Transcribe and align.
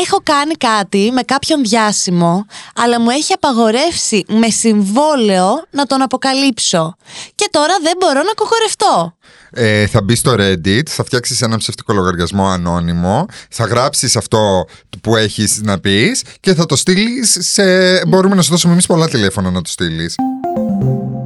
έχω 0.00 0.20
κάνει 0.22 0.54
κάτι 0.54 1.10
με 1.12 1.22
κάποιον 1.22 1.62
διάσημο, 1.62 2.46
αλλά 2.74 3.00
μου 3.00 3.10
έχει 3.10 3.32
απαγορεύσει 3.32 4.24
με 4.28 4.48
συμβόλαιο 4.48 5.64
να 5.70 5.86
τον 5.86 6.02
αποκαλύψω. 6.02 6.96
Και 7.34 7.48
τώρα 7.50 7.74
δεν 7.82 7.92
μπορώ 7.98 8.22
να 8.22 8.32
κοχορευτώ. 8.34 9.16
Ε, 9.54 9.86
θα 9.86 10.02
μπει 10.02 10.14
στο 10.14 10.34
Reddit, 10.38 10.88
θα 10.88 11.04
φτιάξεις 11.04 11.42
ένα 11.42 11.56
ψευτικό 11.56 11.92
λογαριασμό 11.92 12.46
ανώνυμο, 12.48 13.26
θα 13.50 13.64
γράψεις 13.64 14.16
αυτό 14.16 14.64
που 15.00 15.16
έχεις 15.16 15.60
να 15.62 15.78
πεις 15.80 16.22
και 16.40 16.54
θα 16.54 16.66
το 16.66 16.76
στείλεις 16.76 17.36
σε. 17.40 17.62
Μπορούμε 18.06 18.34
να 18.34 18.42
σου 18.42 18.50
δώσουμε 18.50 18.72
εμείς 18.72 18.86
πολλά 18.86 19.08
τηλέφωνα 19.08 19.50
να 19.50 19.62
το 19.62 19.70
στείλεις. 19.70 20.14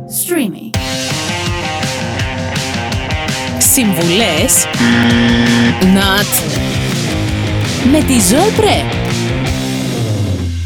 Streamy. 0.09 0.79
Συμβουλές 3.59 4.67
Not 5.81 6.76
με 7.91 7.99
τη 7.99 8.21
Ζωή 8.21 8.51
Πρέ. 8.57 9.06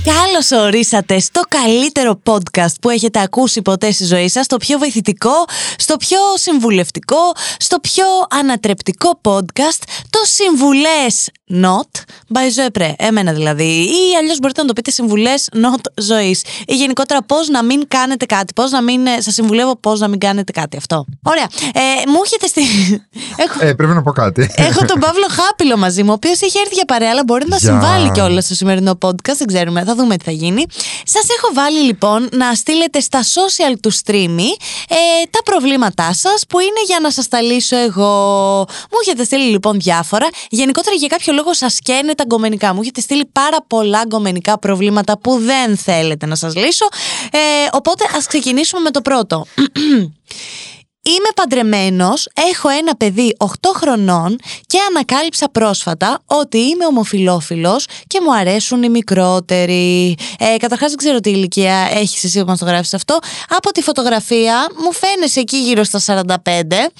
Καλώς 0.05 0.65
ορίσατε 0.65 1.19
στο 1.19 1.41
καλύτερο 1.49 2.21
podcast 2.25 2.75
που 2.81 2.91
έχετε 2.91 3.21
ακούσει 3.21 3.63
ποτέ 3.63 3.91
στη 3.91 4.05
ζωή 4.05 4.29
σας, 4.29 4.45
στο 4.45 4.57
πιο 4.57 4.79
βοηθητικό, 4.79 5.31
στο 5.77 5.97
πιο 5.97 6.19
συμβουλευτικό, 6.35 7.17
στο 7.59 7.79
πιο 7.81 8.05
ανατρεπτικό 8.31 9.21
podcast, 9.25 9.83
το 10.11 10.19
Συμβουλές 10.25 11.29
Not 11.53 12.01
by 12.35 12.39
Zoe 12.39 12.81
Pre. 12.81 12.93
Εμένα 12.97 13.33
δηλαδή. 13.33 13.65
Ή 13.65 14.17
αλλιώς 14.19 14.39
μπορείτε 14.39 14.61
να 14.61 14.67
το 14.67 14.73
πείτε 14.73 14.91
Συμβουλές 14.91 15.49
Not 15.53 15.81
ζωής. 15.95 16.43
Ή 16.67 16.75
γενικότερα 16.75 17.23
πώς 17.23 17.49
να 17.49 17.65
μην 17.65 17.89
κάνετε 17.89 18.27
κάτι. 18.27 18.53
Πώς 18.53 18.71
να 18.71 18.83
μην. 18.83 19.07
Σας 19.19 19.35
συμβουλεύω 19.35 19.77
πώς 19.77 20.01
να 20.01 20.09
μην 20.09 20.19
κάνετε 20.19 20.53
κάτι. 20.53 20.77
Αυτό. 20.77 21.05
Ωραία. 21.23 21.47
Ε, 21.75 21.81
μου 22.07 22.21
έχετε 22.25 22.47
στη. 22.47 22.63
Έχω... 23.45 23.67
Ε, 23.67 23.75
πρέπει 23.75 23.95
να 23.95 24.03
πω 24.03 24.13
κάτι. 24.13 24.51
Έχω 24.55 24.85
τον 24.85 25.01
Παύλο 25.01 25.27
Χάπιλο 25.31 25.77
μαζί 25.77 26.03
μου, 26.03 26.09
ο 26.11 26.13
οποίος 26.13 26.41
έχει 26.41 26.59
έρθει 26.59 26.75
για 26.75 26.85
παρέα, 26.85 27.11
αλλά 27.11 27.23
μπορεί 27.27 27.45
να 27.49 27.57
Γεια. 27.57 27.71
συμβάλλει 27.71 28.11
κιόλας 28.11 28.45
στο 28.45 28.55
σημερινό 28.55 28.99
podcast. 29.03 29.37
Δεν 29.39 29.47
ξέρουμε. 29.47 29.85
Θα 29.91 29.97
δούμε 29.97 30.17
τι 30.17 30.25
θα 30.25 30.31
γίνει. 30.31 30.67
Σας 31.05 31.27
έχω 31.39 31.55
βάλει 31.55 31.79
λοιπόν 31.79 32.29
να 32.33 32.55
στείλετε 32.55 33.01
στα 33.01 33.23
social 33.23 33.75
του 33.81 33.93
streamy 33.93 34.51
ε, 34.89 34.97
τα 35.31 35.43
προβλήματά 35.45 36.13
σας 36.13 36.45
που 36.49 36.59
είναι 36.59 36.83
για 36.87 36.99
να 37.03 37.11
σας 37.11 37.29
τα 37.29 37.41
λύσω 37.41 37.77
εγώ. 37.77 38.57
Μου 38.67 38.99
έχετε 39.03 39.25
στείλει 39.25 39.51
λοιπόν 39.51 39.81
διάφορα. 39.81 40.29
Γενικότερα 40.51 40.97
για 40.97 41.09
κάποιο 41.09 41.33
λόγο 41.33 41.55
σας 41.55 41.79
καίνε 41.83 42.15
τα 42.15 42.25
γκομενικά. 42.25 42.75
Μου 42.75 42.81
έχετε 42.81 43.01
στείλει 43.01 43.25
πάρα 43.33 43.57
πολλά 43.67 44.03
γκομενικά 44.07 44.59
προβλήματα 44.59 45.19
που 45.19 45.39
δεν 45.39 45.77
θέλετε 45.77 46.27
να 46.27 46.35
σας 46.35 46.55
λύσω. 46.55 46.89
Ε, 47.33 47.39
οπότε 47.73 48.05
ας 48.17 48.27
ξεκινήσουμε 48.27 48.81
με 48.81 48.91
το 48.91 49.01
πρώτο. 49.01 49.47
Είμαι 51.03 51.29
παντρεμένος, 51.35 52.29
έχω 52.51 52.69
ένα 52.69 52.97
παιδί 52.97 53.37
8 53.39 53.47
χρονών 53.75 54.39
και 54.67 54.79
ανακάλυψα 54.91 55.51
πρόσφατα 55.51 56.23
ότι 56.27 56.59
είμαι 56.59 56.87
ομοφιλόφιλος 56.87 57.87
και 58.07 58.21
μου 58.23 58.35
αρέσουν 58.35 58.83
οι 58.83 58.89
μικρότεροι. 58.89 60.17
Ε, 60.39 60.57
Καταρχάς 60.57 60.89
δεν 60.89 60.99
ξέρω 60.99 61.21
τι 61.21 61.31
ηλικία 61.31 61.89
έχεις 61.93 62.25
εσύ 62.25 62.41
που 62.41 62.47
μας 62.47 62.59
το 62.59 62.65
γράφεις 62.65 62.95
αυτό. 62.95 63.19
Από 63.49 63.73
τη 63.73 63.83
φωτογραφία 63.83 64.67
μου 64.85 64.93
φαίνεσαι 64.93 65.41
εκεί 65.41 65.57
γύρω 65.57 65.85
στα 65.85 65.99
45. 65.99 66.91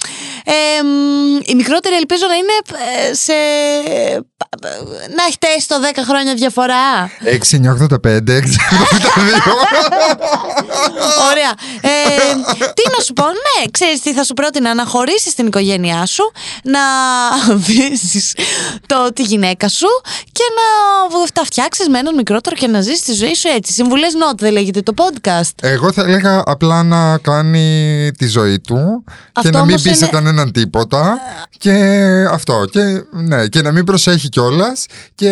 Ε, 0.53 0.83
μ, 0.83 1.37
οι 1.45 1.55
μικρότεροι 1.55 1.95
ελπίζω 1.95 2.25
να 2.27 2.35
είναι 2.35 2.57
ε, 3.09 3.15
σε... 3.15 3.33
να 5.17 5.23
έχετε 5.29 5.47
έστω 5.57 5.77
10 5.95 5.99
χρόνια 6.09 6.35
διαφορά. 6.35 7.11
6985, 7.25 7.37
682. 7.37 8.41
Ωραία. 11.31 11.53
Ε, 11.81 11.89
τι 12.75 12.83
να 12.97 13.03
σου 13.05 13.13
πω, 13.13 13.25
ναι, 13.25 13.71
ξέρεις 13.71 14.01
τι 14.01 14.13
θα 14.15 14.25
σου 14.25 14.35
πρότεινα, 14.35 14.75
να 14.75 14.85
χωρίσεις 14.87 15.35
την 15.35 15.47
οικογένειά 15.47 16.07
σου, 16.07 16.33
να 16.63 16.81
αφήσεις 17.55 18.35
το, 18.87 19.13
τη 19.15 19.23
γυναίκα 19.23 19.69
σου 19.69 19.87
και 20.33 20.43
να 20.57 21.31
τα 21.33 21.45
φτιάξεις 21.45 21.89
με 21.89 21.99
έναν 21.99 22.15
μικρότερο 22.15 22.57
και 22.57 22.67
να 22.67 22.81
ζήσεις 22.81 23.03
τη 23.03 23.13
ζωή 23.13 23.35
σου 23.35 23.49
έτσι. 23.57 23.73
Συμβουλές 23.73 24.13
not 24.17 24.37
δεν 24.39 24.53
λέγεται 24.53 24.83
το 24.83 24.93
podcast. 24.97 25.51
Εγώ 25.63 25.93
θα 25.93 26.03
έλεγα 26.03 26.43
απλά 26.47 26.83
να 26.83 27.19
κάνει 27.19 28.11
τη 28.19 28.27
ζωή 28.27 28.61
του 28.61 29.05
και 29.07 29.13
Αυτό 29.35 29.51
να 29.51 29.59
μην 29.65 29.69
όμως 29.69 29.83
πει 29.83 29.89
σε 29.89 29.95
είναι- 30.05 30.11
κανέναν 30.41 30.53
τίποτα. 30.53 31.19
Και 31.59 31.75
αυτό. 32.31 32.65
Και, 32.71 32.81
ναι, 33.11 33.47
και 33.47 33.63
να 33.63 33.73
μην 33.73 33.85
προσέχει 33.85 34.29
κιόλας. 34.29 34.87
Και, 35.15 35.29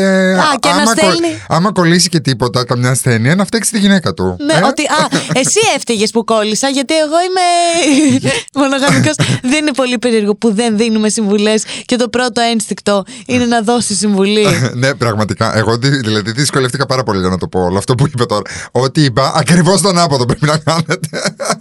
και 0.60 0.68
να 0.68 0.74
άμα, 0.74 0.90
στέλνει- 0.90 1.36
άμα 1.48 1.72
κολλήσει 1.72 2.08
και 2.08 2.20
τίποτα, 2.20 2.64
καμιά 2.64 2.90
ασθένεια, 2.90 3.34
να 3.34 3.44
φταίξει 3.44 3.70
τη 3.70 3.78
γυναίκα 3.78 4.14
του. 4.14 4.36
Ναι, 4.46 4.52
Ε; 4.52 4.62
ότι. 4.64 4.82
Α, 4.82 5.08
εσύ 5.32 5.58
έφταιγες 5.76 6.10
που 6.10 6.24
κόλλησα, 6.24 6.68
γιατί 6.68 6.94
εγώ 6.98 7.16
είμαι 7.28 8.30
μονογαμικός. 8.62 9.14
δεν 9.42 9.52
είναι 9.60 9.72
πολύ 9.76 9.98
περίεργο 9.98 10.34
που 10.36 10.54
δεν 10.54 10.76
δίνουμε 10.76 11.08
συμβουλές 11.08 11.64
και 11.84 11.96
το 11.96 12.08
πρώτο 12.08 12.40
ένστικτο 12.52 13.04
είναι 13.26 13.44
να 13.44 13.62
δώσει 13.62 13.94
συμβουλή. 13.94 14.46
ναι, 14.74 14.94
πραγματικά. 14.94 15.56
Εγώ 15.56 15.76
δυ- 15.76 16.04
δηλαδή 16.04 16.32
δυσκολεύτηκα 16.32 16.86
πάρα 16.86 17.02
πολύ 17.02 17.20
για 17.20 17.28
να 17.28 17.38
το 17.38 17.48
πω 17.48 17.60
όλο 17.60 17.78
αυτό 17.78 17.94
που 17.94 18.06
είπε 18.06 18.24
τώρα. 18.24 18.42
Ό,τι 18.70 19.02
είπα, 19.04 19.32
ακριβώς 19.36 19.80
τον 19.80 19.98
άποδο 19.98 20.24
πρέπει 20.24 20.46
να 20.46 20.56
κάνετε. 20.58 21.08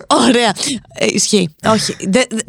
Ωραία. 0.07 0.53
Ε, 0.93 1.05
ισχύει. 1.09 1.55
Όχι. 1.65 1.95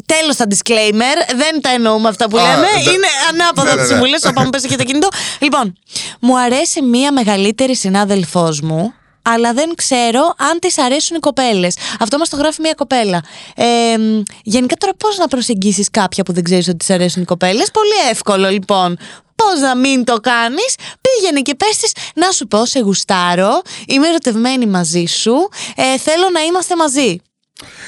Τέλος 0.06 0.36
τα 0.36 0.44
disclaimer. 0.50 1.34
Δεν 1.36 1.60
τα 1.60 1.70
εννοούμε 1.70 2.08
αυτά 2.08 2.28
που 2.28 2.38
Α, 2.38 2.42
λέμε. 2.42 2.66
δε- 2.84 2.90
Είναι 2.90 3.06
ανάποδα 3.30 3.68
Ναι, 3.68 3.70
ναι, 3.74 3.80
τις 3.80 3.88
ναι. 3.88 3.94
συμβουλές. 3.96 4.24
Όπα 4.24 4.42
μου 4.42 4.50
πέσει 4.50 4.68
και 4.68 4.76
το 4.76 4.84
κινητό. 4.84 5.08
Λοιπόν, 5.38 5.78
μου 6.20 6.38
αρέσει 6.38 6.82
μία 6.82 7.12
μεγαλύτερη 7.12 7.76
συνάδελφός 7.76 8.60
μου. 8.60 8.92
Αλλά 9.22 9.52
δεν 9.52 9.74
ξέρω 9.74 10.34
αν 10.38 10.58
της 10.58 10.78
αρέσουν 10.78 11.16
οι 11.16 11.20
κοπέλες. 11.20 11.76
Αυτό 12.00 12.18
μας 12.18 12.28
το 12.28 12.36
γράφει 12.36 12.60
μία 12.60 12.72
κοπέλα. 12.76 13.22
Ε, 13.56 13.98
μ, 13.98 14.22
γενικά 14.42 14.76
τώρα 14.76 14.92
πώς 14.94 15.16
να 15.18 15.28
προσεγγίσεις 15.28 15.90
κάποια 15.90 16.24
που 16.24 16.32
δεν 16.32 16.42
ξέρεις 16.44 16.68
ότι 16.68 16.76
της 16.76 16.90
αρέσουν 16.90 17.22
οι 17.22 17.24
κοπέλες; 17.24 17.70
Πολύ 17.70 18.08
εύκολο 18.10 18.48
λοιπόν. 18.48 18.98
Πώς 19.34 19.60
να 19.60 19.76
μην 19.76 20.04
το 20.04 20.16
κάνεις, 20.16 20.74
πήγαινε 21.00 21.40
και 21.40 21.54
πες 21.54 21.76
της 21.76 21.92
να 22.14 22.30
σου 22.30 22.46
πω, 22.46 22.64
σε 22.66 22.78
γουστάρω, 22.78 23.62
είμαι 23.86 24.08
ερωτευμένη 24.08 24.66
μαζί 24.66 25.04
σου, 25.04 25.48
ε, 25.76 25.98
θέλω 25.98 26.28
να 26.32 26.40
είμαστε 26.40 26.76
μαζί. 26.76 27.16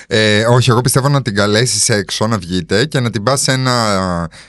Ε, 0.07 0.45
όχι, 0.47 0.71
εγώ 0.71 0.81
πιστεύω 0.81 1.09
να 1.09 1.23
την 1.23 1.35
καλέσεις 1.35 1.89
έξω 1.89 2.27
να 2.27 2.39
βγείτε 2.39 2.85
και 2.85 3.01
να 3.01 3.11
την 3.11 3.23
πας 3.23 3.41
σε 3.41 3.53
ένα, 3.53 3.73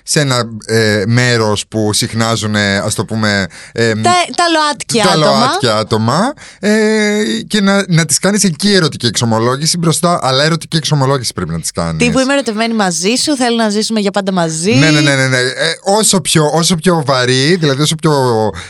σε 0.03 0.19
ένα 0.19 0.43
ε, 0.65 1.03
μέρος 1.07 1.67
που 1.67 1.93
συχνάζουν, 1.93 2.55
ας 2.55 2.95
το 2.95 3.05
πούμε. 3.05 3.47
ε, 3.71 3.93
Τα, 3.93 4.11
τα 4.35 4.43
ΛΟΑΤΚΙ 4.53 4.97
τα 4.99 5.09
άτομα. 5.11 5.25
ΛΟΑΤΚΙ 5.25 5.67
άτομα 5.67 6.33
ε, 6.59 7.23
και 7.47 7.61
να, 7.61 7.83
να 7.87 8.05
της 8.05 8.19
κάνεις 8.19 8.43
εκεί 8.43 8.73
ερωτική 8.73 9.05
εξομολόγηση 9.05 9.77
μπροστά, 9.77 10.19
αλλά 10.23 10.43
ερωτική 10.43 10.77
εξομολόγηση 10.77 11.33
πρέπει 11.33 11.51
να 11.51 11.59
της 11.59 11.71
κάνεις. 11.71 12.05
Τύπου 12.05 12.19
είμαι 12.19 12.33
ερωτευμένη 12.33 12.73
μαζί 12.73 13.15
σου, 13.15 13.35
θέλω 13.35 13.55
να 13.55 13.69
ζήσουμε 13.69 13.99
για 13.99 14.11
πάντα 14.11 14.31
μαζί. 14.31 14.73
Ναι, 14.73 14.89
ναι, 14.91 14.99
ναι, 15.01 15.15
ναι, 15.15 15.27
ναι. 15.27 15.37
Ε, 15.37 15.73
όσο, 15.83 16.21
πιο, 16.21 16.49
όσο 16.53 16.75
πιο 16.75 17.03
βαρύ, 17.05 17.55
δηλαδή 17.55 17.81
όσο 17.81 17.95
πιο, 17.95 18.11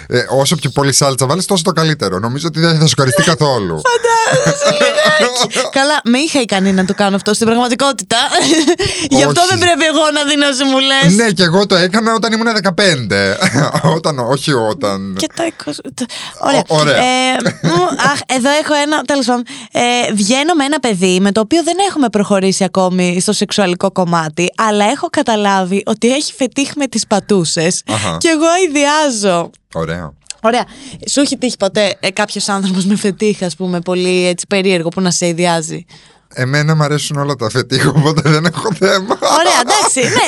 ε, 0.07 0.25
όσο 0.29 0.56
πιο 0.56 0.69
πολύ 0.69 0.94
σάλτσα 0.94 1.25
βάλεις, 1.25 1.45
τόσο 1.45 1.63
το 1.63 1.72
καλύτερο. 1.72 2.19
Νομίζω 2.19 2.47
ότι 2.47 2.59
δεν 2.59 2.79
θα 2.79 2.88
σου 2.88 2.95
καριστεί 2.95 3.23
καθόλου. 3.23 3.81
Καλά, 5.72 6.01
με 6.03 6.18
είχα 6.18 6.41
ικανή 6.41 6.72
να 6.74 6.85
το 6.85 6.94
κάνω 6.94 7.16
αυτό 7.16 7.34
στην 7.34 7.47
πραγματικότητα. 7.47 8.18
Γι' 9.09 9.24
αυτό 9.24 9.41
Όχι. 9.41 9.50
δεν 9.50 9.59
πρέπει 9.59 9.85
εγώ 9.85 10.03
να 10.13 10.24
δίνω 10.29 10.52
συμβουλέ. 10.52 11.24
ναι, 11.24 11.31
και 11.31 11.44
εγώ 11.44 11.66
το 11.66 11.75
έκανα 11.75 12.13
όταν 12.13 12.31
ήμουν 12.34 12.47
15. 12.63 12.72
όταν, 13.96 14.19
όχι 14.19 14.51
όταν. 14.53 15.16
Και 15.19 15.28
τα 15.35 15.44
20. 15.66 15.72
τα- 15.94 16.06
Ωραία. 16.40 16.62
Ω, 16.68 16.75
ωραία. 16.75 16.96
Ε, 16.96 17.35
μου, 17.62 17.84
αχ, 18.12 18.19
εδώ 18.25 18.50
έχω 18.50 18.74
ένα. 18.84 19.01
Τέλος 19.01 19.25
πάντων. 19.25 19.44
Ε, 19.72 20.13
βγαίνω 20.13 20.53
με 20.53 20.63
ένα 20.66 20.80
παιδί 20.80 21.19
με 21.22 21.31
το 21.31 21.40
οποίο 21.40 21.63
δεν 21.63 21.75
έχουμε 21.90 22.09
προχωρήσει 22.09 22.63
ακόμη 22.63 23.19
στο 23.22 23.34
σεξουαλικό 23.34 23.91
κομμάτι, 23.91 24.53
αλλά 24.57 24.85
έχω 24.85 25.07
καταλάβει 25.09 25.84
ότι 25.85 26.13
έχει 26.13 26.34
φετίχ 26.34 26.69
με 26.75 26.88
τις 26.88 27.07
πατούσες. 27.07 27.81
Αχα. 27.91 28.18
Και 28.19 28.28
εγώ 28.30 28.46
αειδιάζω. 28.46 29.50
Ωραία. 29.74 30.13
Ωραία. 30.44 30.66
Σου 31.09 31.19
έχει 31.19 31.38
τύχει 31.38 31.57
ποτέ 31.57 31.96
ε, 32.00 32.09
κάποιος 32.12 32.50
άνθρωπος 32.50 32.85
με 32.85 32.96
φετίχ, 32.96 33.41
ας 33.41 33.56
πούμε, 33.56 33.80
πολύ 33.81 34.28
έτσι 34.28 34.46
περίεργο 34.47 34.90
που 34.90 35.01
να 35.01 35.12
σε 35.12 35.28
ιδιάζει; 35.28 35.85
Εμένα 36.34 36.75
μου 36.75 36.84
αρέσουν 36.84 37.18
όλα 37.18 37.36
τα 37.36 37.50
φετίχ, 37.50 37.88
οπότε 37.88 38.30
δεν 38.30 38.46
έχω 38.46 38.69
θέμα. 38.80 39.18
Ωραία, 39.40 39.59
εντάξει, 39.62 40.00
ναι. 40.00 40.28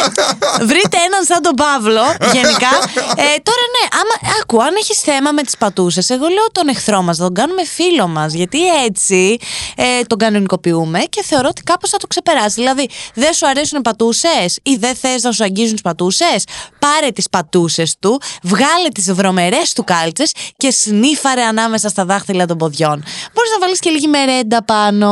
Βρείτε 0.65 0.97
έναν 0.97 1.23
σαν 1.23 1.41
τον 1.41 1.53
Παύλο, 1.55 2.01
γενικά. 2.33 2.73
Ε, 3.15 3.35
τώρα 3.47 3.63
ναι, 3.75 3.83
άμα, 3.99 4.33
άκου, 4.41 4.63
αν 4.63 4.75
έχεις 4.79 4.99
θέμα 4.99 5.31
με 5.31 5.41
τις 5.41 5.57
πατούσες, 5.57 6.09
εγώ 6.09 6.27
λέω 6.27 6.45
τον 6.51 6.67
εχθρό 6.67 7.01
μας, 7.01 7.17
τον 7.17 7.33
κάνουμε 7.33 7.65
φίλο 7.65 8.07
μας. 8.07 8.33
Γιατί 8.33 8.83
έτσι 8.85 9.37
ε, 9.75 10.03
τον 10.07 10.17
κανονικοποιούμε 10.17 10.99
και 10.99 11.23
θεωρώ 11.23 11.47
ότι 11.49 11.61
κάπως 11.63 11.89
θα 11.89 11.97
το 11.97 12.07
ξεπεράσει. 12.07 12.53
Δηλαδή, 12.53 12.89
δεν 13.13 13.33
σου 13.33 13.47
αρέσουν 13.47 13.79
οι 13.79 13.81
πατούσες 13.81 14.59
ή 14.63 14.75
δεν 14.75 14.95
θες 14.95 15.23
να 15.23 15.31
σου 15.31 15.43
αγγίζουν 15.43 15.73
τις 15.73 15.81
πατούσες, 15.81 16.43
πάρε 16.79 17.11
τις 17.11 17.29
πατούσες 17.29 17.95
του, 17.99 18.21
βγάλε 18.43 18.89
τις 18.93 19.13
βρωμερές 19.13 19.73
του 19.73 19.83
κάλτσες 19.83 20.31
και 20.57 20.71
σνίφαρε 20.71 21.43
ανάμεσα 21.43 21.89
στα 21.89 22.05
δάχτυλα 22.05 22.45
των 22.45 22.57
ποδιών. 22.57 23.03
Μπορείς 23.33 23.51
να 23.51 23.59
βάλεις 23.59 23.79
και 23.79 23.89
λίγη 23.89 24.07
μερέντα 24.07 24.63
πάνω. 24.63 25.09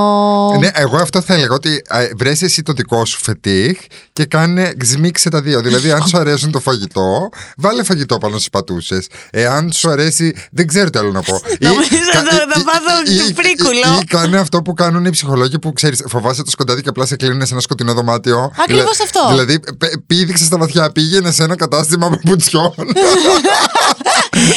Ναι, 0.60 0.70
εγώ 0.82 0.98
αυτό 0.98 1.22
θα 1.22 1.34
έλεγα 1.34 1.54
ότι 1.54 1.82
βρες 2.18 2.42
εσύ 2.42 2.62
το 2.62 2.74
δικό 2.74 3.06
σου 3.06 3.20
φετίχ 3.24 3.80
και 4.14 4.26
κάνε 4.26 4.74
ξμίξε 4.78 5.30
τα 5.30 5.42
δύο. 5.42 5.62
Δηλαδή, 5.62 5.92
αν 5.92 6.08
σου 6.08 6.18
αρέσουν 6.18 6.52
το 6.52 6.60
φαγητό, 6.60 7.30
βάλε 7.58 7.84
φαγητό 7.84 8.18
πάνω 8.18 8.36
στις 8.36 8.50
πατούσες. 8.50 9.08
Εάν 9.32 9.72
σου 9.72 9.90
αρέσει, 9.90 10.36
δεν 10.52 10.68
ξέρω 10.68 10.90
τι 10.90 11.00
άλλο 11.00 11.12
να 11.12 11.22
πω. 11.22 11.36
Ή- 11.60 11.66
Νομίζω 11.66 11.88
κα- 12.12 12.20
θα- 12.24 12.46
θα 12.54 12.60
ή- 12.60 12.64
πάθω 12.64 13.12
ή- 13.12 13.16
ή- 13.16 13.34
φρίκουλο. 13.34 14.00
Ή 14.02 14.04
κάνε 14.06 14.38
αυτό 14.40 14.62
που 14.62 14.74
κάνουν 14.74 15.06
οι 15.06 15.10
ψυχολόγοι 15.10 15.60
που 15.60 15.74
ξέρεις, 15.74 16.04
φοβάσαι 16.08 16.44
το 16.44 16.50
σκοτάδι 16.52 16.82
και 16.82 16.90
απλά 16.90 17.06
σε 17.06 17.16
κλείνουν 17.16 17.46
σε 17.46 17.54
ένα 17.54 17.62
σκοτεινό 17.62 17.94
δωμάτιο. 17.94 18.52
Ακριβώς 18.62 18.98
Δηλα- 18.98 19.04
αυτό. 19.04 19.28
Δηλαδή, 19.30 19.60
π- 19.60 19.98
πήδηξες 20.08 20.48
στα 20.48 20.58
βαθιά, 20.58 20.92
πήγαινε 20.92 21.32
σε 21.32 21.44
ένα 21.44 21.56
κατάστημα 21.56 22.10
με 22.10 22.20
πουτσιών. 22.26 22.74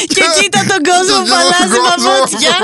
και 0.06 0.24
κοίτα 0.40 0.60
τον 0.68 0.80
κόσμο 0.90 1.18
που 1.28 1.34
αλλάζει 1.40 1.78
παπούτσια. 1.88 2.54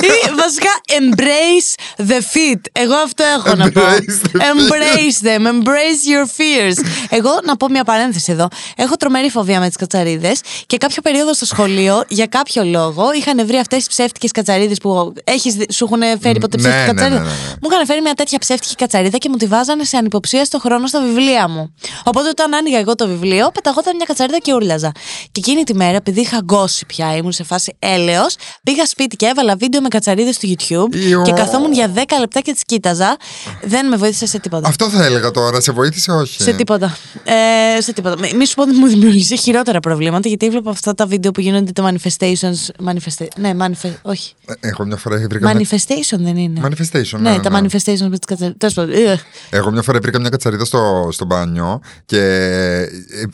Ή 0.00 0.34
βασικά 0.42 0.70
embrace 0.98 2.00
the 2.10 2.18
fit. 2.36 2.60
Εγώ 2.72 2.94
αυτό 2.94 3.24
έχω 3.24 3.54
να 3.54 3.70
πω. 3.70 3.80
Embrace 3.80 4.26
the 4.26 4.38
feet. 4.38 4.50
Embrace 4.50 5.26
them, 5.26 5.46
embrace 5.46 6.02
your 6.12 6.24
fears. 6.36 6.86
Εγώ 7.08 7.30
να 7.44 7.56
πω 7.56 7.68
μια 7.68 7.84
παρένθεση 7.84 8.32
εδώ. 8.32 8.48
Έχω 8.76 8.96
τρομερή 8.96 9.30
φοβία 9.30 9.60
με 9.60 9.66
τις 9.66 9.76
κατσαρίδες 9.76 10.40
και 10.66 10.76
κάποιο 10.76 11.02
περίοδο 11.02 11.34
στο 11.34 11.44
σχολείο, 11.44 12.04
για 12.08 12.26
κάποιο 12.26 12.64
λόγο, 12.64 13.12
είχαν 13.12 13.46
βρει 13.46 13.56
αυτές 13.56 13.78
τις 13.78 13.88
ψεύτικες 13.88 14.30
κατσαρίδες 14.30 14.78
που 14.78 15.12
έχεις, 15.24 15.54
δει- 15.54 15.72
σου 15.72 15.84
έχουν 15.84 16.20
φέρει 16.20 16.38
ποτέ 16.40 16.56
Ναι, 16.56 16.62
ψεύτικη 16.68 16.86
ναι, 16.86 16.92
κατσαρίδα. 16.92 17.20
ναι, 17.20 17.26
ναι, 17.26 17.30
ναι. 17.30 17.54
Μου 17.62 17.68
είχαν 17.72 17.86
φέρει 17.86 18.00
μια 18.00 18.14
τέτοια 18.14 18.38
ψεύτικη 18.38 18.74
κατσαρίδα 18.74 19.18
και 19.18 19.28
μου 19.28 19.36
τη 19.36 19.46
βάζανε 19.46 19.84
σε 19.84 19.96
ανυποψία 19.96 20.44
στο 20.44 20.58
χρόνο 20.58 20.86
στα 20.86 21.00
βιβλία 21.00 21.48
μου. 21.48 21.74
Οπότε 22.04 22.28
όταν 22.28 22.54
άνοιγα 22.54 22.78
εγώ 22.78 22.94
το 22.94 23.06
βιβλίο, 23.06 23.50
πεταγόταν 23.54 23.96
μια 23.96 24.04
κατσαρίδα 24.06 24.38
και 24.38 24.52
ούρλιαζα. 24.54 24.92
Και 25.32 25.40
εκείνη 25.40 25.64
τη 25.66 25.74
μέρα, 25.74 25.96
επειδή 25.96 26.20
είχα 26.20 26.40
γκώσει 26.44 26.86
πια, 26.86 27.16
ήμουν 27.16 27.32
σε 27.32 27.44
φάση 27.44 27.76
έλεος, 27.78 28.36
πήγα 28.62 28.86
σπίτι 28.86 29.16
και 29.16 29.26
έβαλα 29.26 29.56
βίντεο 29.56 29.80
με 29.80 29.88
κατσαρίδες 29.88 30.34
στο 30.34 30.48
YouTube 30.48 30.94
Ιω. 30.96 31.22
και 31.22 31.32
καθόμουν 31.32 31.72
για 31.72 31.92
10 31.94 31.98
λεπτά 32.20 32.40
και 32.40 32.52
τις 32.52 32.62
κοίταζα. 32.64 33.16
Δεν 33.62 33.88
με 33.88 33.96
βοήθησε 33.96 34.26
σε 34.26 34.38
τίποτα. 34.40 34.68
Αυτό 34.68 34.90
θα 34.90 35.04
έλεγα 35.04 35.30
τώρα. 35.30 35.60
Σε 35.60 35.72
βοήθησε, 35.72 36.10
όχι; 36.12 36.42
Σε 36.42 36.52
τίποτα. 36.52 36.96
Ε, 37.24 37.80
σε 37.80 37.92
τίποτα. 37.92 38.18
Μη- 38.18 38.32
Μη 38.34 38.46
σου 38.46 38.54
πω 38.54 38.62
ότι 38.62 38.72
μου 38.72 38.86
δημιουργήσε 38.86 39.34
χειρότερα 39.36 39.80
προβλήματα 39.80 40.28
γιατί 40.28 40.46
έβλεπα 40.46 40.70
αυτά 40.70 40.94
τα 40.94 41.06
βίντεο 41.06 41.30
που 41.30 41.40
γίνονται 41.40 41.72
το 41.72 41.88
manifestations. 41.88 42.86
Manifesta... 42.88 43.26
Ναι, 43.36 43.52
manifest... 43.60 43.94
όχι. 44.02 44.32
Ε, 44.60 44.68
Εγώ 44.68 44.84
μια 44.84 44.96
φορά 44.96 45.16
βρήκα. 45.16 45.54
μια- 45.54 45.66
Manifestation 45.70 46.16
δεν 46.18 46.36
είναι. 46.36 46.60
Manifestation, 46.64 47.18
Ναι, 47.18 47.30
ναι, 47.30 47.40
τα 47.40 47.50
ναι. 47.50 47.58
manifestations 47.68 48.08
με 48.08 48.18
τις 48.18 48.26
κατσαρίδε. 48.26 48.54
Τέλος 48.58 48.74
πάντων. 48.74 48.94
ε. 48.94 49.20
Εγώ 49.50 49.70
μια 49.70 49.82
φορά 49.82 49.98
βρήκα 50.02 50.20
μια 50.20 50.28
κατσαρίδα 50.28 50.64
στο, 50.64 51.08
στο 51.12 51.24
μπάνιο 51.24 51.80
και 52.04 52.18
ε, 52.20 52.86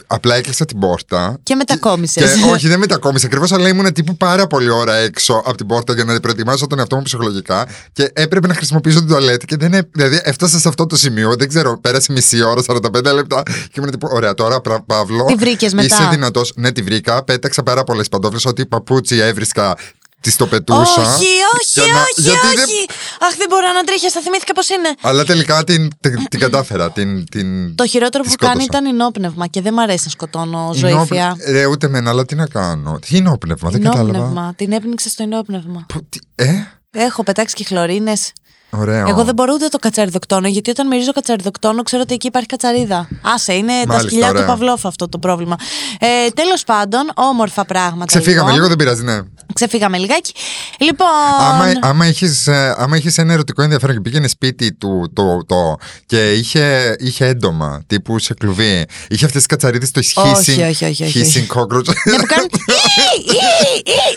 απλά 0.06 0.34
έκλεισα 0.34 0.64
την 0.64 0.78
πόρτα. 0.78 1.38
Και 1.42 1.54
μετακόμισες. 1.54 2.21
Και, 2.26 2.50
όχι, 2.52 2.68
δεν 2.68 2.78
μετακόμισα 2.78 3.26
ακριβώς, 3.26 3.52
αλλά 3.52 3.68
ήμουν 3.68 3.92
τύπου 3.92 4.16
πάρα 4.16 4.46
πολύ 4.46 4.70
ώρα 4.70 4.94
έξω 4.94 5.42
από 5.46 5.56
την 5.56 5.66
πόρτα 5.66 5.94
για 5.94 6.04
να 6.04 6.20
προετοιμάσω 6.20 6.66
τον 6.66 6.78
εαυτό 6.78 6.96
μου 6.96 7.02
ψυχολογικά. 7.02 7.66
Και 7.92 8.10
έπρεπε 8.12 8.46
να 8.46 8.54
χρησιμοποιήσω 8.54 8.98
την 8.98 9.08
τουαλέτη. 9.08 9.46
Και 9.46 9.56
δεν, 9.56 9.72
έ- 9.72 9.86
δηλαδή 9.92 10.20
έφτασα 10.22 10.58
σε 10.58 10.68
αυτό 10.68 10.86
το 10.86 10.96
σημείο. 10.96 11.34
Δεν 11.36 11.48
ξέρω, 11.48 11.78
πέρασε 11.80 12.12
μισή 12.12 12.42
ώρα, 12.42 12.62
45 12.66 13.12
λεπτά. 13.14 13.42
Και 13.44 13.72
ήμουν 13.78 13.90
τύπου, 13.90 14.08
ωραία, 14.12 14.34
τώρα 14.34 14.60
Πρα- 14.60 14.82
Παύλο. 14.86 15.24
Τη 15.24 15.34
βρήκες 15.34 15.72
μετά; 15.74 15.86
Είσαι 15.94 16.08
δυνατός. 16.10 16.52
Ναι, 16.56 16.72
τη 16.72 16.82
βρήκα. 16.82 17.24
Πέταξα 17.24 17.62
πάρα 17.62 17.84
πολλές 17.84 18.08
παντόφλες. 18.08 18.44
Ό,τι 18.44 18.66
παπούτσι 18.66 19.16
έβρισκα, 19.16 19.76
της 20.22 20.36
το 20.36 20.46
πετούσα. 20.46 20.80
Όχι, 21.02 21.32
όχι, 21.54 21.80
Για 21.84 21.92
να- 21.92 22.00
όχι, 22.00 22.12
γιατί 22.16 22.46
δεν- 22.54 22.64
όχι. 22.64 22.86
Αχ, 23.20 23.36
δεν 23.36 23.46
μπορώ 23.48 23.66
να 23.72 23.82
τρίχια, 23.84 24.10
θα 24.10 24.20
θυμήθηκα 24.20 24.52
πώς 24.52 24.68
είναι. 24.68 24.88
Αλλά 25.00 25.24
τελικά 25.24 25.64
την, 25.64 25.88
την, 26.00 26.26
την 26.30 26.40
κατάφερα. 26.40 26.90
Την, 26.90 27.28
την, 27.30 27.74
Το 27.74 27.86
χειρότερο 27.86 28.22
τη 28.24 28.28
που 28.30 28.34
κάνει 28.36 28.62
σκότωσα. 28.62 28.78
ήταν 28.80 28.94
ενόπνευμα 29.00 29.46
και 29.46 29.60
δεν 29.60 29.72
μ' 29.72 29.78
αρέσει 29.78 30.02
να 30.04 30.10
σκοτώνω 30.10 30.58
Ενόπνε- 30.74 30.94
ζωήφια. 30.96 31.36
Ρε, 31.48 31.66
ούτε 31.66 31.86
εμένα, 31.86 32.10
αλλά 32.10 32.24
τι 32.24 32.34
να 32.34 32.46
κάνω. 32.46 32.98
Τι 33.08 33.16
είναι 33.16 33.28
όπνευμα, 33.30 33.70
δεν 33.70 33.82
κατάλαβα. 33.82 34.08
Ενόπνευμα. 34.18 34.52
Την 34.56 34.72
έπνιξε 34.72 35.08
στο 35.08 35.22
ενόπνευμα. 35.22 35.84
Που- 35.88 36.06
τι- 36.08 36.18
Ε, 36.34 36.66
Έχω 36.90 37.22
πετάξει 37.22 37.54
και 37.54 37.64
χλωρίνες. 37.64 38.32
ωραίο. 38.70 39.08
Εγώ 39.08 39.24
δεν 39.24 39.34
μπορώ 39.34 39.52
ούτε 39.54 39.68
το 39.68 39.78
κατσαριδοκτόνο, 39.78 40.48
γιατί 40.48 40.70
όταν 40.70 40.86
μυρίζω 40.86 41.12
κατσαριδοκτόνο 41.12 41.82
ξέρω 41.82 42.02
ότι 42.02 42.14
εκεί 42.14 42.26
υπάρχει 42.26 42.48
κατσαρίδα. 42.48 43.08
Άσε, 43.22 43.52
είναι 43.52 43.72
τα 43.72 43.86
Μάλιστα, 43.86 44.08
σκυλιά 44.08 44.26
του 44.28 44.32
ωραία. 44.34 44.46
Παυλόφ 44.46 44.86
αυτό 44.86 45.08
το 45.08 45.18
πρόβλημα. 45.18 45.56
Ε, 46.00 46.28
Τέλος 46.30 46.64
πάντων, 46.64 47.10
όμορφα 47.14 47.64
πράγματα. 47.64 48.04
Ξεφύγαμε 48.04 48.38
λοιπόν. 48.40 48.54
λίγο, 48.54 48.66
δεν 48.68 48.76
πειράζει, 48.76 49.02
ναι. 49.02 49.18
Ξεφύγαμε 49.66 49.98
λιγάκι. 49.98 50.32
Λοιπόν. 50.78 51.06
Άμα, 51.40 51.72
άμα 51.80 52.06
έχεις, 52.06 52.46
ε, 52.46 52.74
άμα 52.78 52.96
έχεις 52.96 53.18
ένα 53.18 53.32
ερωτικό 53.32 53.62
ενδιαφέρον 53.62 53.94
και 53.96 54.02
πήγαινες 54.02 54.30
σπίτι 54.30 54.72
του 54.74 55.10
το, 55.12 55.44
το, 55.46 55.76
και 56.06 56.32
είχε, 56.32 56.96
είχε 56.98 57.26
έντομα 57.26 57.82
τύπου 57.86 58.18
σε 58.18 58.34
κλουβί, 58.34 58.86
είχε 59.08 59.24
αυτές 59.24 59.32
τις 59.32 59.46
κατσαρίδες 59.46 59.90
το 59.90 60.00
Όχι, 60.00 60.12
hissing, 60.16 60.68
όχι, 60.68 60.84
όχι, 60.84 61.04
όχι, 61.04 61.20
hissing 61.24 61.56
cockroach. 61.56 61.86
Ναι, 62.04 62.16
που 62.16 62.26
κάνουν. 62.26 62.48
«Ι, 62.48 63.32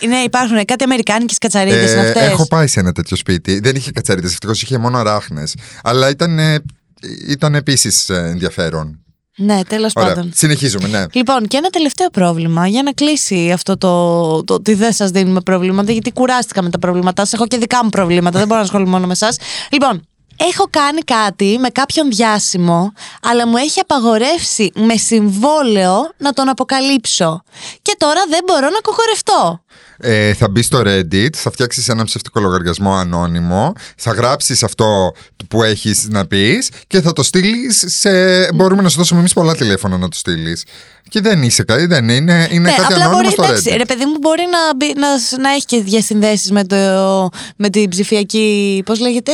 ι, 0.02 0.06
ι». 0.06 0.08
Ναι, 0.08 0.18
υπάρχουν 0.18 0.66
κάτι 0.66 0.84
αμερικάνικες 0.84 1.38
κατσαρίδες 1.38 1.92
είναι 1.92 2.02
Ε, 2.02 2.08
αυτές. 2.08 2.24
έχω 2.24 2.48
πάει 2.48 2.68
σε 2.68 2.80
ένα 2.80 2.92
τέτοιο 2.92 3.18
σπίτι. 3.18 3.60
Δεν 3.60 3.76
είχε 3.76 3.92
κατσαρίδες, 3.92 4.32
ευτυχώς 4.32 4.62
είχε 4.62 4.78
μόνο 4.78 4.98
αράχνες. 4.98 5.54
Αλλά 5.84 6.10
ήταν, 6.10 6.40
ε, 6.40 6.64
ήταν 7.28 7.56
επίσης 7.56 8.10
ε, 8.10 8.16
ενδιαφέρον. 8.16 9.00
Ναι, 9.38 9.64
τέλος 9.64 9.92
Ωραία, 9.96 10.14
πάντων. 10.14 10.32
συνεχίζουμε, 10.36 10.88
ναι. 10.88 11.06
Λοιπόν, 11.12 11.48
και 11.48 11.58
ένα 11.58 11.70
τελευταίο 11.70 12.10
πρόβλημα 12.10 12.68
για 12.68 12.84
να 12.84 12.92
κλείσει 12.92 13.52
αυτό 13.52 13.78
το, 13.78 14.44
το 14.44 14.54
ότι 14.54 14.74
δεν 14.74 14.94
σας 14.94 15.10
δίνουμε 15.10 15.42
προβλήματα, 15.42 15.92
γιατί 15.92 16.12
κουράστηκα 16.12 16.62
με 16.62 16.70
τα 16.70 16.80
προβλήματά 16.80 17.24
σας. 17.24 17.34
Έχω 17.34 17.48
και 17.48 17.58
δικά 17.58 17.84
μου 17.84 17.90
προβλήματα, 17.90 18.38
δεν 18.38 18.48
μπορώ 18.48 18.60
να 18.60 18.66
ασχολούμαι 18.66 18.92
μόνο 18.92 19.06
με 19.06 19.12
εσάς. 19.12 19.38
Λοιπόν, 19.72 20.08
έχω 20.38 20.68
κάνει 20.70 21.02
κάτι 21.02 21.58
με 21.60 21.70
κάποιον 21.70 22.10
διάσημο, 22.10 22.94
αλλά 23.22 23.48
μου 23.48 23.58
έχει 23.58 23.80
απαγορεύσει 23.80 24.72
με 24.76 24.96
συμβόλαιο 24.96 26.12
να 26.18 26.34
τον 26.34 26.50
αποκαλύψω. 26.50 27.44
Και 27.82 27.96
τώρα 27.98 28.22
δεν 28.30 28.40
μπορώ 28.46 28.70
να 28.70 28.80
κοκορευτώ. 28.82 29.64
Ε, 29.98 30.34
θα 30.34 30.50
μπει 30.50 30.62
στο 30.62 30.82
Reddit, 30.86 31.34
θα 31.36 31.52
φτιάξεις 31.52 31.88
ένα 31.90 32.04
ψευτικό 32.04 32.40
λογαριασμό 32.40 32.96
ανώνυμο, 32.96 33.74
θα 33.98 34.12
γράψεις 34.12 34.64
αυτό 34.64 35.14
που 35.48 35.64
έχεις 35.64 36.08
να 36.10 36.26
πεις 36.28 36.70
και 36.88 37.02
θα 37.02 37.14
το 37.14 37.24
στείλεις 37.24 37.84
σε... 37.88 38.10
Μπορούμε 38.54 38.82
να 38.82 38.90
σου 38.90 38.98
δώσουμε 38.98 39.20
εμείς 39.20 39.34
πολλά 39.34 39.56
τηλέφωνα 39.56 39.98
να 39.98 40.08
το 40.10 40.18
στείλεις. 40.18 40.64
Και 41.10 41.22
δεν 41.22 41.44
είσαι 41.44 41.64
κάτι, 41.64 41.86
δεν 41.86 42.10
είναι, 42.10 42.48
είναι 42.52 42.70
κάτι 42.70 42.82
Ναι, 42.82 42.86
απλά 42.86 42.96
ανώνυμο 42.96 43.22
μπορεί, 43.22 43.32
στο 43.32 43.44
εντάξει, 43.44 43.70
Reddit. 43.74 43.78
ρε 43.78 43.86
παιδί 43.86 44.06
μου, 44.06 44.18
μπορεί 44.22 44.44
να, 44.52 44.76
μπει- 44.76 44.98
να, 44.98 45.08
να 45.42 45.50
έχει 45.54 45.66
και 45.66 45.82
διασυνδέσεις 45.82 46.52
με, 46.52 46.64
το, 46.64 46.76
με 47.56 47.70
την 47.70 47.90
ψηφιακή. 47.90 48.82
Πώς 48.86 49.00
λέγεται, 49.00 49.32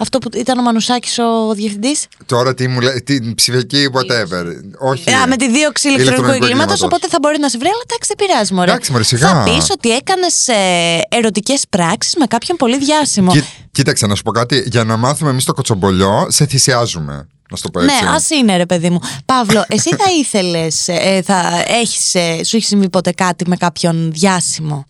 αυτό 0.00 0.18
που 0.18 0.28
ήταν 0.34 0.58
ο 0.58 0.62
Μανουσάκης 0.62 1.18
ο 1.18 1.54
διευθυντής; 1.54 2.06
Τώρα 2.26 2.54
τι 2.54 2.68
μου 2.68 2.80
λέει, 2.80 3.02
την 3.02 3.34
ψηφιακή 3.34 3.88
whatever. 3.94 4.44
Όχι. 4.78 5.10
Α, 5.10 5.26
με 5.26 5.36
τη 5.36 5.50
δίωξη 5.50 5.88
ηλεκτρονικού 5.88 5.88
ηλεκτρονικού 5.88 6.32
εγκλήματος, 6.32 6.42
εγκλήματος. 6.42 6.82
οπότε 6.82 7.08
θα 7.08 7.18
μπορεί 7.22 7.38
να 7.38 7.48
σε 7.48 7.58
βρει, 7.58 7.68
αλλά 7.68 7.82
εντάξει, 7.88 8.14
δεν 8.16 8.26
πειράζει, 8.26 8.54
μωρέ. 8.54 8.70
Εντάξει, 8.70 8.90
μωρέ, 8.92 9.04
σιγά. 9.04 9.28
Θα 9.28 9.42
πεις 9.42 9.70
ότι 9.70 9.90
έκανες 9.90 10.48
ε, 10.48 11.00
ερωτικές 11.08 11.64
πράξεις 11.70 12.14
με 12.16 12.26
κάποιον 12.26 12.56
πολύ 12.56 12.78
διάσημο. 12.78 13.32
Κοί- 13.32 13.44
κοίταξε 13.72 14.06
να 14.06 14.14
σου 14.14 14.22
πω 14.22 14.30
κάτι, 14.30 14.64
για 14.66 14.84
να 14.84 14.96
μάθουμε 14.96 15.30
εμείς 15.30 15.44
το 15.44 15.52
κοτσομπολιό, 15.52 16.26
σε 16.28 16.46
θυσιάζουμε. 16.46 17.28
Να 17.50 17.56
σου 17.56 17.62
το 17.62 17.70
πω 17.70 17.80
έτσι. 17.80 18.04
Ναι, 18.04 18.10
ας 18.10 18.30
είναι 18.30 18.56
ρε 18.56 18.66
παιδί 18.66 18.90
μου. 18.90 19.00
Παύλο, 19.24 19.64
εσύ 19.68 19.90
θα 19.90 20.10
ήθελες, 20.20 20.88
ε, 20.88 21.22
θα 21.24 21.64
έχεις, 21.66 22.14
ε, 22.14 22.44
σου 22.44 22.56
έχει 22.56 22.64
συμβεί 22.64 22.88
ποτέ 22.88 23.10
κάτι 23.12 23.44
με 23.48 23.56
κάποιον 23.56 24.12
διάσημο; 24.12 24.86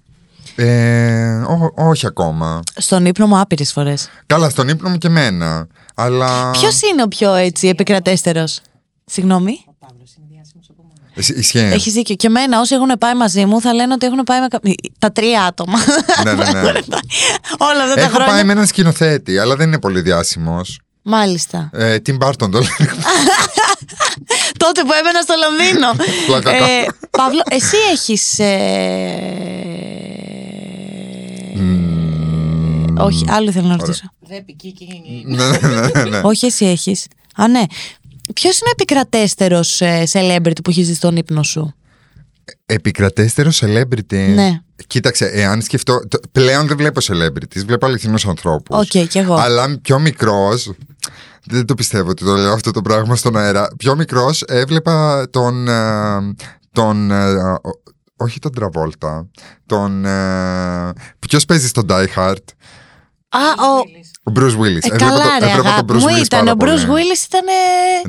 Ε, 0.56 1.30
ό- 1.38 1.72
όχι 1.88 2.06
ακόμα. 2.06 2.60
Στον 2.76 3.06
ύπνο 3.06 3.26
μου 3.26 3.38
άπειρες 3.38 3.72
φορές. 3.72 4.08
Καλά, 4.26 4.48
στον 4.50 4.68
ύπνο 4.68 4.88
μου 4.88 4.98
και 4.98 5.06
εμένα. 5.06 5.66
Αλλά. 5.94 6.50
Ποιος 6.50 6.80
είναι 6.82 7.02
ο 7.02 7.08
πιο 7.08 7.34
έτσι 7.34 7.68
επικρατέστερος, 7.68 8.60
Συγγνώμη. 9.04 9.64
Εσύ- 11.14 11.36
Ισχύει. 11.36 11.58
Έχεις 11.58 11.92
δίκιο. 11.92 12.14
Και 12.14 12.26
εμένα, 12.26 12.60
όσοι 12.60 12.74
έχουν 12.74 12.90
πάει 12.98 13.14
μαζί 13.14 13.44
μου, 13.44 13.60
θα 13.60 13.74
λένε 13.74 13.92
ότι 13.92 14.06
έχουν 14.06 14.18
πάει 14.24 14.40
με. 14.40 14.46
κα- 14.48 14.60
Τα 14.98 15.12
τρία 15.12 15.42
άτομα. 15.42 15.78
Ναι, 16.24 16.32
ναι, 16.32 16.44
ναι. 16.50 16.60
Όλα 17.70 17.82
αυτά 17.82 17.94
τα 17.94 18.00
Έχω 18.00 18.10
χρόνια. 18.10 18.32
πάει 18.32 18.44
με 18.44 18.52
έναν 18.52 18.66
σκηνοθέτη, 18.66 19.38
αλλά 19.38 19.56
δεν 19.56 19.66
είναι 19.66 19.78
πολύ 19.78 20.00
διάσημος. 20.00 20.80
Μάλιστα. 21.02 21.70
Ε, 21.72 21.96
Tim 22.06 22.18
Burton 22.18 22.36
το 22.38 22.48
λέω. 22.48 22.60
Τότε 24.56 24.80
που 24.82 24.90
έμενα 25.00 25.20
στο 25.22 25.34
Λονδίνο. 25.48 26.04
Πλάκα 26.26 26.50
ε, 26.50 26.58
κάνω. 26.58 26.70
Παύλο, 27.10 27.42
εσύ 27.50 27.76
έχεις... 27.92 28.38
ε, 28.38 30.09
Όχι, 33.04 33.24
άλλο 33.28 33.52
θέλω 33.52 33.66
να 33.68 33.76
ρωτήσω. 33.76 34.12
ναι, 35.26 35.68
ναι, 35.68 36.02
ναι, 36.02 36.04
ναι. 36.10 36.20
Όχι, 36.24 36.46
εσύ 36.46 36.66
έχεις. 36.66 37.06
Α, 37.36 37.48
ναι. 37.48 37.62
Ποιος 38.34 38.58
είναι 38.60 38.68
ο 38.68 38.72
επικρατέστερος 38.72 39.80
ε, 39.80 40.02
celebrity 40.12 40.62
που 40.64 40.70
έχεις 40.70 40.86
δει 40.88 40.94
στον 40.94 41.16
ύπνο 41.16 41.42
σου; 41.42 41.74
Επικρατέστερος 42.66 43.62
celebrity; 43.64 44.32
Ναι. 44.34 44.60
Κοίταξε, 44.86 45.24
εάν 45.26 45.62
σκεφτώ. 45.62 46.00
το- 46.08 46.18
Πλέον 46.32 46.66
δεν 46.66 46.76
βλέπω 46.76 47.00
celebrities, 47.02 47.64
βλέπω 47.66 47.86
αληθινούς 47.86 48.26
ανθρώπους. 48.26 48.78
Οκ, 48.78 49.06
κι 49.08 49.18
εγώ. 49.18 49.34
Αλλά 49.34 49.78
πιο 49.82 49.98
μικρός. 49.98 50.72
Δεν 51.44 51.66
το 51.66 51.74
πιστεύω 51.74 52.10
ότι 52.10 52.24
το 52.24 52.34
λέω 52.34 52.52
αυτό 52.52 52.70
το 52.70 52.82
πράγμα 52.82 53.16
στον 53.16 53.36
αέρα. 53.36 53.68
Πιο 53.78 53.96
μικρός 53.96 54.42
έβλεπα 54.46 55.26
τον. 55.30 55.68
ε, 55.68 56.34
τον 56.72 57.10
ε, 57.10 57.34
ο- 57.52 57.60
όχι 58.16 58.38
τον 58.38 58.52
Τραβόλτα. 58.54 59.28
Τον. 59.66 60.04
Ποιος 61.18 61.44
παίζει 61.44 61.68
στον 61.68 61.86
Die 61.88 62.06
Hard; 62.16 62.34
Α, 63.30 63.40
ο... 63.40 63.82
Ο 64.30 64.40
Bruce 64.40 64.56
Willis. 64.62 64.92
Ε, 64.92 64.96
καλά 64.96 65.24
ρε, 65.40 65.46
έβλεπα 65.46 65.68
αγάπη 65.68 65.86
τον 65.86 65.96
Bruce 65.96 66.00
μου 66.00 66.08
Willis 66.08 66.24
ήταν. 66.24 66.44
πάρα 66.44 66.52
Ο 66.52 66.56
Bruce 66.58 66.86
πολύ. 66.86 67.02
Willis 67.02 67.24
ήταν... 67.26 67.46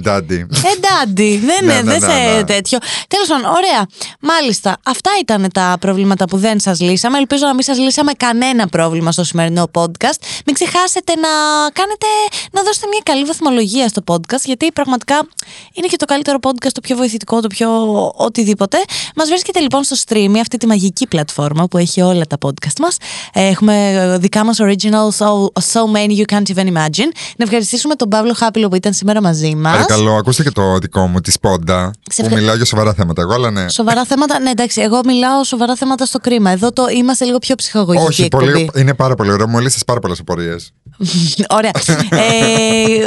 Daddy. 0.05 0.45
Εντάντι, 0.75 1.37
δεν, 1.45 1.65
Ναι, 1.65 1.73
είναι, 1.73 1.81
ναι, 1.81 1.91
δεν 1.91 1.99
ναι, 1.99 2.13
σε 2.13 2.35
ναι. 2.35 2.43
τέτοιο. 2.43 2.77
Τέλος 3.07 3.27
πάντων, 3.27 3.45
ωραία. 3.45 3.85
Μάλιστα, 4.19 4.77
αυτά 4.85 5.11
ήταν 5.21 5.47
τα 5.53 5.77
προβλήματα 5.79 6.25
που 6.25 6.37
δεν 6.37 6.59
σας 6.59 6.79
λύσαμε. 6.79 7.17
Ελπίζω 7.17 7.45
να 7.45 7.53
μην 7.53 7.63
σας 7.63 7.77
λύσαμε 7.77 8.11
κανένα 8.11 8.67
πρόβλημα 8.67 9.11
στο 9.11 9.23
σημερινό 9.23 9.69
podcast. 9.73 10.19
Μην 10.45 10.55
ξεχάσετε 10.55 11.15
να 11.15 11.29
κάνετε, 11.73 12.05
να 12.51 12.63
δώσετε 12.63 12.87
μια 12.87 13.01
καλή 13.03 13.23
βαθμολογία 13.23 13.87
στο 13.87 14.01
podcast, 14.07 14.43
γιατί 14.43 14.71
πραγματικά 14.71 15.27
είναι 15.73 15.87
και 15.87 15.97
το 15.97 16.05
καλύτερο 16.05 16.37
podcast, 16.41 16.71
το 16.71 16.81
πιο 16.81 16.95
βοηθητικό, 16.95 17.39
το 17.41 17.47
πιο 17.47 17.69
οτιδήποτε. 18.15 18.77
Μας 19.15 19.27
βρίσκεται 19.27 19.59
λοιπόν 19.59 19.83
στο 19.83 19.95
Streamy, 20.07 20.37
αυτή 20.41 20.57
τη 20.57 20.67
μαγική 20.67 21.07
πλατφόρμα 21.07 21.67
που 21.67 21.77
έχει 21.77 22.01
όλα 22.01 22.25
τα 22.25 22.37
podcast 22.45 22.79
μας. 22.79 22.97
Έχουμε 23.33 24.15
δικά 24.19 24.43
μας 24.43 24.57
originals, 24.61 25.17
so, 25.17 25.27
so 25.73 25.81
many 25.95 26.11
You 26.20 26.34
Can't 26.34 26.56
Even 26.56 26.65
Imagine. 26.65 27.10
Να 27.38 27.44
ευχαριστήσουμε 27.44 27.96
τον 27.96 28.10
Παύλο 28.10 28.34
Χάπηλο 28.34 28.68
που 28.68 28.75
ήταν 28.75 28.94
σήμερα 28.94 29.22
μαζί 29.22 29.56
μας. 29.56 29.72
Παρακαλώ, 29.74 30.15
ακούστε 30.15 30.44
και 30.44 30.51
το 30.51 30.77
δικό 30.77 31.08
μου, 31.08 31.22
της 31.22 31.34
Σπόντα. 31.34 31.91
Σε 32.12 32.22
Που 32.22 32.27
ευχα- 32.27 32.39
μιλάω 32.39 32.56
για 32.56 32.65
σοβαρά 32.65 32.94
θέματα. 32.94 33.22
Εγώ, 33.22 33.34
αλλά 33.34 33.51
ναι. 33.51 33.70
Σοβαρά 33.70 34.06
θέματα. 34.06 34.39
Ναι, 34.39 34.50
εντάξει, 34.50 34.82
εγώ 34.82 35.00
μιλάω 35.06 35.44
σοβαρά 35.44 35.75
θέματα 35.75 36.06
στο 36.06 36.20
κρίμα. 36.20 36.50
Εδώ 36.51 36.72
το 36.72 36.84
είμαστε 36.96 37.25
λίγο 37.25 37.38
πιο 37.38 37.56
ψυχαγωγικοί. 37.56 38.06
Όχι, 38.06 38.24
εκπομπή. 38.24 38.46
πολύ, 38.46 38.70
είναι 38.75 38.94
πάρα 38.94 39.15
πολύ 39.15 39.32
ωραίο. 39.32 39.48
Μου 39.48 39.58
έλυσες 39.58 39.84
πάρα 39.86 40.00
πολλές 40.00 40.20
απορίες. 40.20 40.74
Ωραία. 41.58 41.72
ε, 42.10 43.06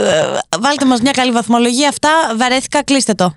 βάλτε 0.60 0.84
μας 0.84 1.00
μια 1.00 1.10
καλή 1.12 1.30
βαθμολογία. 1.30 1.88
Αυτά 1.88 2.10
βαρέθηκα, 2.38 2.82
κλείστε 2.84 3.14
το. 3.14 3.34